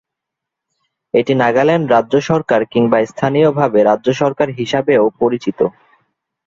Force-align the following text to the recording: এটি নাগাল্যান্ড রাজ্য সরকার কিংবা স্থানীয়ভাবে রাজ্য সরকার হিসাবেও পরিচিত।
এটি 1.13 1.33
নাগাল্যান্ড 1.41 1.85
রাজ্য 1.89 2.13
সরকার 2.29 2.61
কিংবা 2.73 2.97
স্থানীয়ভাবে 3.11 3.79
রাজ্য 3.89 4.07
সরকার 4.21 4.47
হিসাবেও 4.59 5.03
পরিচিত। 5.19 5.59